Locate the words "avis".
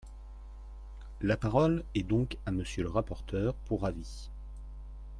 3.85-4.31